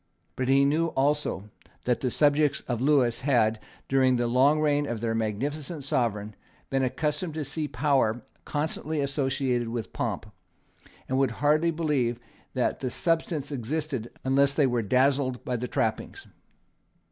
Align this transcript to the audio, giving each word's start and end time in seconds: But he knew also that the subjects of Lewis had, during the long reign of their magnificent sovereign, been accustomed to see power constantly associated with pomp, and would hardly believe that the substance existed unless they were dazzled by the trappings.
But 0.35 0.47
he 0.49 0.65
knew 0.65 0.87
also 0.87 1.51
that 1.85 1.99
the 2.01 2.09
subjects 2.09 2.61
of 2.61 2.81
Lewis 2.81 3.21
had, 3.21 3.59
during 3.87 4.15
the 4.15 4.25
long 4.25 4.59
reign 4.59 4.87
of 4.87 4.99
their 4.99 5.13
magnificent 5.13 5.83
sovereign, 5.83 6.35
been 6.71 6.81
accustomed 6.83 7.35
to 7.35 7.45
see 7.45 7.67
power 7.67 8.23
constantly 8.43 8.99
associated 8.99 9.67
with 9.67 9.93
pomp, 9.93 10.25
and 11.07 11.19
would 11.19 11.29
hardly 11.37 11.69
believe 11.69 12.19
that 12.55 12.79
the 12.79 12.89
substance 12.89 13.51
existed 13.51 14.09
unless 14.23 14.55
they 14.55 14.65
were 14.65 14.81
dazzled 14.81 15.45
by 15.45 15.55
the 15.55 15.67
trappings. 15.67 16.25